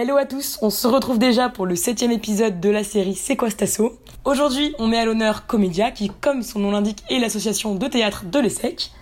[0.00, 3.34] Hello à tous, on se retrouve déjà pour le septième épisode de la série C'est
[3.34, 7.74] quoi Stasso Aujourd'hui, on met à l'honneur Comédia, qui, comme son nom l'indique, est l'association
[7.74, 8.92] de théâtre de l'ESSEC.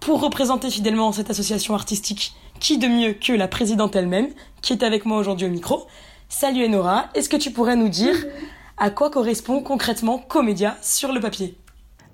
[0.00, 4.26] Pour représenter fidèlement cette association artistique, qui de mieux que la présidente elle-même,
[4.60, 5.86] qui est avec moi aujourd'hui au micro.
[6.28, 8.16] Salut Enora, est-ce que tu pourrais nous dire
[8.76, 11.54] à quoi correspond concrètement Comédia sur le papier?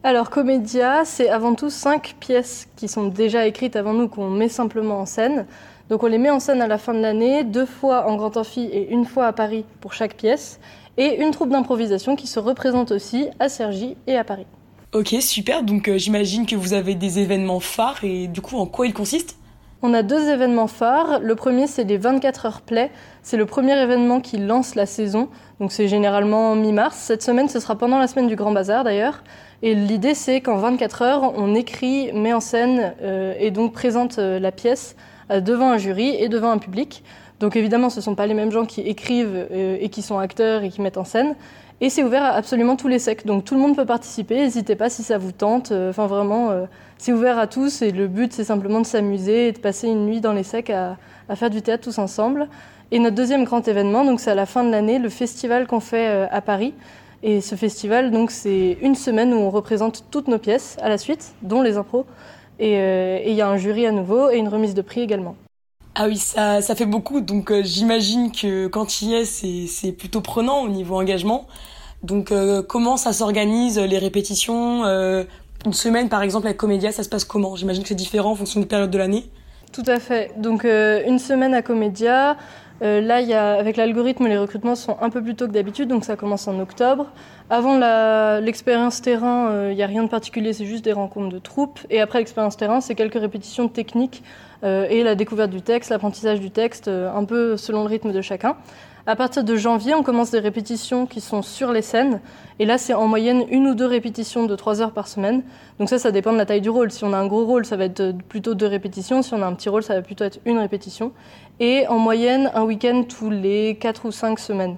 [0.02, 4.51] Alors Comédia, c'est avant tout cinq pièces qui sont déjà écrites avant nous qu'on met
[4.51, 5.46] simplement en scène.
[5.88, 8.36] Donc on les met en scène à la fin de l'année, deux fois en Grand
[8.36, 10.59] Amphi et une fois à Paris pour chaque pièce,
[10.96, 14.46] et une troupe d'improvisation qui se représente aussi à Cergy et à Paris.
[14.92, 18.66] Ok, super, donc euh, j'imagine que vous avez des événements phares et du coup en
[18.66, 19.36] quoi ils consistent?
[19.82, 21.20] On a deux événements phares.
[21.20, 22.90] Le premier, c'est les 24 heures play.
[23.23, 25.28] C'est le premier événement qui lance la saison.
[25.60, 26.96] Donc c'est généralement mi-mars.
[26.96, 29.23] Cette semaine, ce sera pendant la semaine du Grand Bazar d'ailleurs.
[29.62, 34.18] Et l'idée, c'est qu'en 24 heures, on écrit, met en scène euh, et donc présente
[34.18, 34.96] euh, la pièce
[35.30, 37.02] devant un jury et devant un public.
[37.41, 40.63] Donc évidemment, ce ne sont pas les mêmes gens qui écrivent et qui sont acteurs
[40.63, 41.35] et qui mettent en scène.
[41.83, 43.27] Et c'est ouvert à absolument tous les secs.
[43.27, 44.37] Donc tout le monde peut participer.
[44.37, 45.71] N'hésitez pas si ça vous tente.
[45.73, 47.83] Enfin vraiment, c'est ouvert à tous.
[47.83, 50.71] Et le but, c'est simplement de s'amuser et de passer une nuit dans les secs
[50.71, 50.96] à,
[51.29, 52.49] à, faire du théâtre tous ensemble.
[52.90, 55.80] Et notre deuxième grand événement, donc c'est à la fin de l'année, le festival qu'on
[55.80, 56.73] fait à Paris.
[57.23, 60.99] Et ce festival, donc, c'est une semaine où on représente toutes nos pièces à la
[60.99, 62.07] suite, dont les impros.
[62.60, 65.37] Euh, et il y a un jury à nouveau et une remise de prix également.
[65.94, 67.21] Ah oui, ça, ça fait beaucoup.
[67.21, 69.25] Donc euh, j'imagine que quand il y est,
[69.66, 71.47] c'est plutôt prenant au niveau engagement.
[72.03, 77.09] Donc euh, comment ça s'organise, les répétitions Une semaine par exemple avec Comédia, ça se
[77.09, 77.56] passe comment?
[77.56, 79.25] J'imagine que c'est différent en fonction des périodes de l'année.
[79.72, 80.32] Tout à fait.
[80.37, 82.37] Donc une semaine à Comédia,
[82.82, 86.16] euh, là, avec l'algorithme, les recrutements sont un peu plus tôt que d'habitude, donc ça
[86.16, 87.06] commence en octobre.
[87.49, 87.78] Avant
[88.41, 91.81] l'expérience terrain, il euh, n'y a rien de particulier, c'est juste des rencontres de troupes.
[91.91, 94.23] Et après l'expérience terrain, c'est quelques répétitions techniques
[94.65, 98.21] euh, et la découverte du texte, l'apprentissage du texte, un peu selon le rythme de
[98.21, 98.56] chacun.
[99.09, 102.21] À partir de janvier, on commence des répétitions qui sont sur les scènes.
[102.59, 105.45] Et là, c'est en moyenne une ou deux répétitions de trois heures par semaine.
[105.79, 106.91] Donc ça, ça dépend de la taille du rôle.
[106.91, 109.23] Si on a un gros rôle, ça va être plutôt deux répétitions.
[109.23, 111.12] Si on a un petit rôle, ça va plutôt être une répétition.
[111.61, 114.77] Et en moyenne, un week-end tous les quatre ou cinq semaines.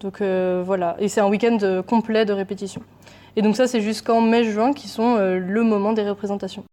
[0.00, 0.96] Donc euh, voilà.
[0.98, 2.82] Et c'est un week-end complet de répétition.
[3.36, 6.64] Et donc ça, c'est jusqu'en mai-juin qui sont euh, le moment des représentations.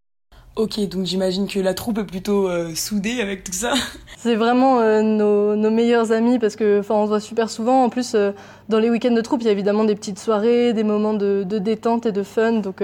[0.55, 3.73] Ok, donc j'imagine que la troupe est plutôt euh, soudée avec tout ça.
[4.17, 7.85] C'est vraiment euh, nos, nos, meilleurs amis parce que on se voit super souvent.
[7.85, 8.31] En plus, euh,
[8.67, 11.45] dans les week-ends de troupe, il y a évidemment des petites soirées, des moments de,
[11.47, 12.83] de détente et de fun, donc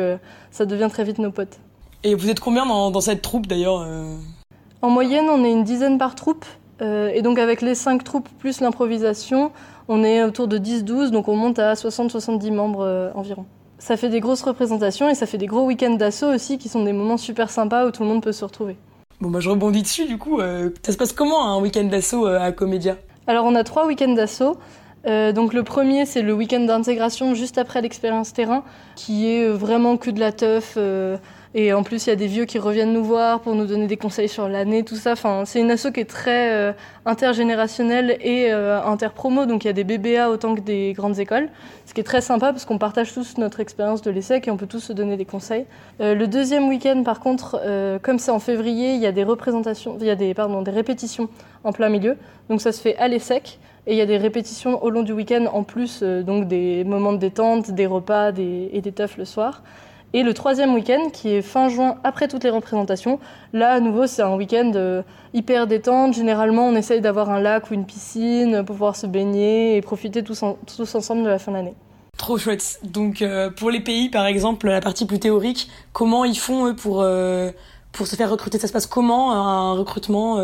[0.52, 1.60] ça devient très vite nos potes.
[2.04, 3.86] Et vous êtes combien dans, dans cette troupe d'ailleurs
[4.82, 6.46] En moyenne, on est une dizaine par troupe.
[6.82, 9.52] Et donc avec les cinq troupes plus l'improvisation,
[9.88, 13.46] on est autour de 10-12, donc on monte à 60-70 membres environ.
[13.78, 16.84] Ça fait des grosses représentations et ça fait des gros week-ends d'assaut aussi qui sont
[16.84, 18.78] des moments super sympas où tout le monde peut se retrouver.
[19.22, 20.40] Bon, bah, je rebondis dessus du coup.
[20.40, 22.98] Euh, ça se passe comment un week-end d'assaut euh, à Comédia?
[23.28, 24.58] Alors, on a trois week-ends d'assaut.
[25.06, 28.64] Euh, donc le premier, c'est le week-end d'intégration juste après l'expérience terrain,
[28.96, 30.78] qui est vraiment que de la teuf,
[31.58, 33.88] et en plus, il y a des vieux qui reviennent nous voir pour nous donner
[33.88, 35.14] des conseils sur l'année, tout ça.
[35.14, 36.74] Enfin, c'est une asso qui est très euh,
[37.06, 39.46] intergénérationnelle et euh, interpromo.
[39.46, 41.48] Donc, il y a des BBA autant que des grandes écoles.
[41.86, 44.58] Ce qui est très sympa parce qu'on partage tous notre expérience de l'ESSEC et on
[44.58, 45.66] peut tous se donner des conseils.
[46.02, 47.62] Euh, le deuxième week-end, par contre,
[48.02, 50.72] comme c'est en février, il y a des représentations, il y a des, pardon, des
[50.72, 51.30] répétitions
[51.64, 52.18] en plein milieu.
[52.50, 53.60] Donc, ça se fait à l'ESSEC.
[53.88, 57.14] Et il y a des répétitions au long du week-end en plus, donc des moments
[57.14, 59.62] de détente, des repas et des teufs le soir.
[60.16, 63.20] Et le troisième week-end, qui est fin juin, après toutes les représentations,
[63.52, 65.02] là, à nouveau, c'est un week-end euh,
[65.34, 66.14] hyper détente.
[66.14, 70.24] Généralement, on essaye d'avoir un lac ou une piscine pour pouvoir se baigner et profiter
[70.24, 70.42] tous,
[70.78, 71.74] tous ensemble de la fin d'année.
[72.18, 72.80] Trop chouette.
[72.86, 76.76] Donc, euh, pour les pays, par exemple, la partie plus théorique, comment ils font, eux,
[76.78, 77.52] pour, euh,
[77.92, 78.58] pour se faire recruter?
[78.58, 80.40] Ça se passe comment, un recrutement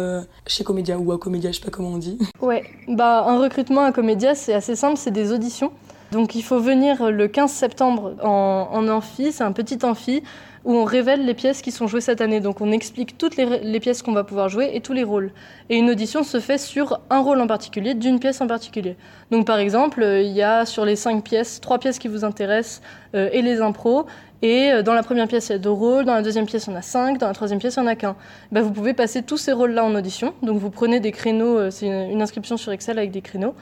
[0.48, 2.18] chez Comédia ou à Comédia, je sais pas comment on dit?
[2.42, 5.72] Ouais, bah, un recrutement à Comédia, c'est assez simple, c'est des auditions.
[6.12, 10.24] Donc il faut venir le 15 septembre en, amphi, c'est un petit amphi
[10.64, 12.40] où on révèle les pièces qui sont jouées cette année.
[12.42, 15.32] Donc on explique toutes les, pièces qu'on va pouvoir jouer et tous les rôles.
[15.70, 18.98] Et une audition se fait sur un rôle en particulier, d'une pièce en particulier.
[19.32, 22.82] Donc par exemple, il y a sur les cinq pièces, trois pièces qui vous intéressent
[23.16, 24.06] euh, et les impros.
[24.42, 26.66] Et euh, dans la première pièce, il y a deux rôles, dans la deuxième pièce,
[26.66, 28.16] il y en a cinq, dans la troisième pièce, il n'y en a qu'un.
[28.52, 30.34] Ben, vous pouvez passer tous ces rôles-là en audition.
[30.42, 33.54] Donc vous prenez des créneaux, euh, c'est une inscription sur Excel avec des créneaux.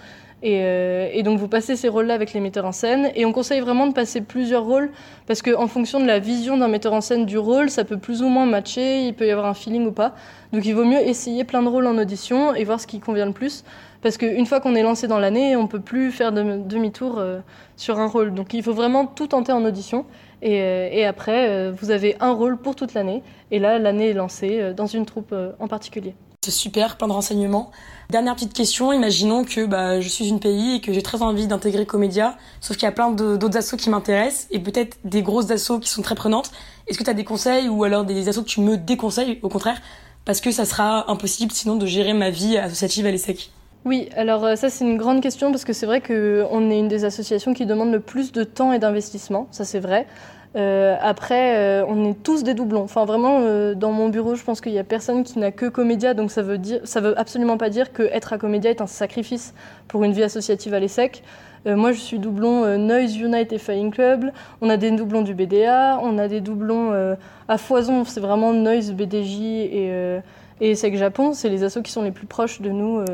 [0.46, 3.12] Euh, et, donc vous passez ces rôles-là avec les metteurs en scène.
[3.16, 4.92] Et on conseille vraiment de passer plusieurs rôles
[5.28, 8.22] parce qu'en fonction de la vision d'un metteur en scène du rôle, ça peut plus
[8.22, 10.14] ou moins matcher, il peut y avoir un feeling ou pas.
[10.54, 13.26] Donc il vaut mieux essayer plein de rôles en audition et voir ce qui convient
[13.26, 13.64] le plus.
[14.02, 17.40] Parce qu'une fois qu'on est lancé dans l'année, on peut plus faire demi-tour euh,
[17.76, 18.34] sur un rôle.
[18.34, 20.06] Donc il faut vraiment tout tenter en audition.
[20.42, 23.24] Et, euh, et après, vous avez un rôle pour toute l'année.
[23.52, 26.16] Et là, l'année est lancée dans une troupe en particulier.
[26.42, 27.70] C'est super, plein de renseignements.
[28.10, 31.48] Dernière petite question, imaginons que bah, je suis une pays et que j'ai très envie
[31.48, 35.52] d'intégrer Comédia, sauf qu'il y a plein d'autres assos qui m'intéressent et peut-être des grosses
[35.52, 36.52] assos qui sont très prenantes.
[36.88, 39.50] Est-ce que tu as des conseils ou alors des assos que tu me déconseilles au
[39.50, 39.82] contraire
[40.24, 43.52] parce que ça sera impossible sinon de gérer ma vie associative à l'ESSEC?
[43.86, 46.90] Oui, alors euh, ça c'est une grande question parce que c'est vrai qu'on est une
[46.90, 50.06] des associations qui demande le plus de temps et d'investissement, ça c'est vrai.
[50.56, 52.82] Euh, après, euh, on est tous des doublons.
[52.82, 53.42] Enfin, vraiment,
[53.76, 56.42] dans mon bureau, je pense qu'il n'y a personne qui n'a que Comédia, donc ça
[56.42, 59.54] veut dire, ça veut absolument pas dire que être à Comédia est un sacrifice
[59.88, 61.24] pour une vie associative à l'ESSEC.
[61.66, 64.32] moi, je suis doublon Noise Unite et Flying Club.
[64.62, 67.16] On a des doublons du BDA, on a des doublons
[67.48, 68.04] à foison.
[68.04, 70.20] C'est vraiment Noise, BDJ et,
[70.62, 71.34] et ESSEC Japon.
[71.34, 73.06] C'est les assos qui sont les plus proches de nous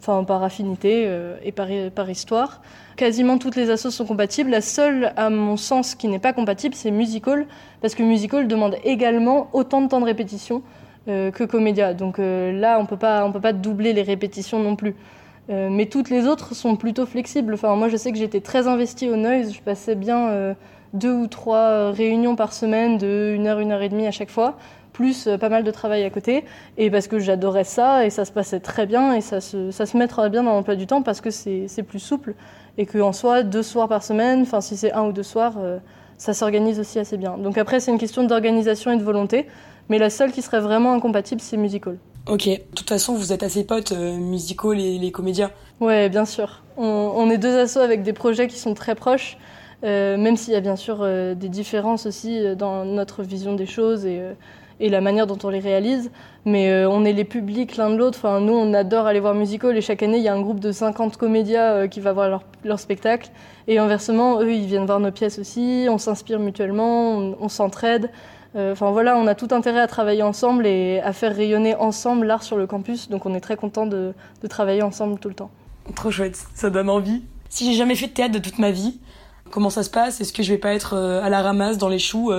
[0.00, 2.60] enfin par affinité euh, et par, par, histoire.
[2.96, 4.50] Quasiment toutes les assos sont compatibles.
[4.50, 7.46] La seule, à mon sens, qui n'est pas compatible, c'est Musical,
[7.80, 10.62] parce que Musical demande également autant de temps de répétition
[11.08, 11.94] euh, que Comédia.
[11.94, 14.94] Donc euh, là, on peut pas, peut pas doubler les répétitions non plus.
[15.48, 17.54] mais toutes les autres sont plutôt flexibles.
[17.54, 19.54] Enfin, moi, je sais que j'étais très investie au noise.
[19.54, 20.54] Je passais bien
[20.92, 24.30] deux ou trois réunions par semaine de une heure, une heure et demie à chaque
[24.30, 24.56] fois
[24.98, 26.44] plus euh, pas mal de travail à côté,
[26.76, 29.86] et parce que j'adorais ça, et ça se passait très bien, et ça se, ça
[29.86, 32.34] se mettra bien dans l'emploi du temps parce que c'est plus souple,
[32.78, 35.78] et qu'en soi, deux soirs par semaine, enfin si c'est un ou deux soirs, euh,
[36.16, 37.38] ça s'organise aussi assez bien.
[37.38, 39.46] Donc après, c'est une question d'organisation et de volonté,
[39.88, 41.96] mais la seule qui serait vraiment incompatible, c'est musical.
[42.26, 45.52] Ok, de toute façon, vous êtes assez potes, euh, musical et les comédiens.
[45.80, 46.64] Ouais, bien sûr.
[46.76, 49.38] On, on, est deux assos avec des projets qui sont très proches,
[49.82, 54.06] même s'il y a bien sûr des différences aussi dans notre vision des choses
[54.80, 56.10] et la manière dont on les réalise.
[56.44, 58.18] Mais euh, on est les publics l'un de l'autre.
[58.18, 60.60] Enfin, nous, on adore aller voir musical et chaque année, il y a un groupe
[60.60, 63.30] de 50 comédiens euh, qui va voir leur, spectacle.
[63.66, 65.86] Et inversement, eux, ils viennent voir nos pièces aussi.
[65.90, 68.10] On s'inspire mutuellement, on, s'entraide.
[68.56, 72.26] Euh, enfin voilà, on a tout intérêt à travailler ensemble et à faire rayonner ensemble
[72.26, 73.08] l'art sur le campus.
[73.10, 74.14] Donc on est très content de
[74.48, 75.50] travailler ensemble tout le temps.
[75.94, 77.22] Trop chouette, ça donne envie.
[77.50, 78.98] Si j'ai jamais fait de théâtre de toute ma vie,
[79.50, 80.20] comment ça se passe?
[80.20, 82.32] Est-ce que je vais pas être à la ramasse dans les choux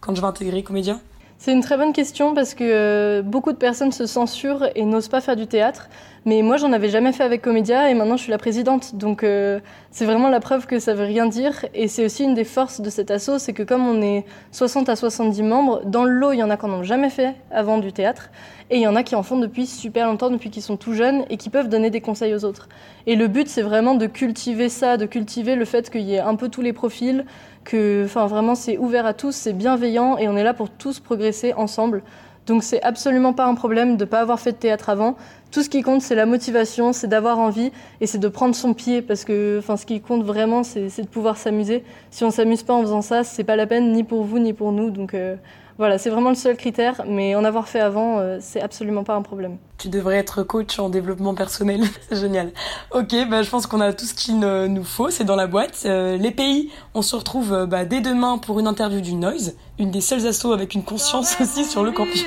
[0.00, 1.00] quand je vais intégrer comédien
[1.44, 5.08] c'est une très bonne question parce que euh, beaucoup de personnes se censurent et n'osent
[5.08, 5.88] pas faire du théâtre.
[6.24, 8.94] Mais moi, j'en avais jamais fait avec Comédia et maintenant je suis la présidente.
[8.94, 9.58] Donc euh,
[9.90, 11.66] c'est vraiment la preuve que ça veut rien dire.
[11.74, 14.88] Et c'est aussi une des forces de cet assaut, c'est que comme on est 60
[14.88, 17.34] à 70 membres, dans le lot, il y en a qui n'en ont jamais fait
[17.50, 18.30] avant du théâtre.
[18.70, 20.94] Et il y en a qui en font depuis super longtemps, depuis qu'ils sont tout
[20.94, 22.68] jeunes et qui peuvent donner des conseils aux autres.
[23.06, 26.20] Et le but, c'est vraiment de cultiver ça, de cultiver le fait qu'il y ait
[26.20, 27.24] un peu tous les profils,
[27.64, 31.52] que vraiment c'est ouvert à tous, c'est bienveillant et on est là pour tous progresser
[31.52, 32.02] ensemble.
[32.46, 35.16] Donc c'est absolument pas un problème de pas avoir fait de théâtre avant.
[35.50, 38.74] Tout ce qui compte c'est la motivation, c'est d'avoir envie et c'est de prendre son
[38.74, 41.84] pied parce que enfin ce qui compte vraiment c'est de pouvoir s'amuser.
[42.10, 44.52] Si on s'amuse pas en faisant ça, c'est pas la peine ni pour vous ni
[44.52, 44.90] pour nous.
[44.90, 45.36] Donc euh,
[45.78, 49.14] voilà, c'est vraiment le seul critère, mais en avoir fait avant, euh, c'est absolument pas
[49.14, 49.56] un problème.
[49.78, 52.52] Tu devrais être coach en développement personnel, c'est génial.
[52.92, 55.82] Ok, bah, je pense qu'on a tout ce qu'il nous faut, c'est dans la boîte.
[55.86, 59.56] Euh, les pays, on se retrouve euh, bah, dès demain pour une interview du Noise,
[59.78, 62.24] une des seules assos avec une conscience aussi sur le campus.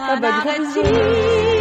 [0.00, 1.57] Ah bah gros bisous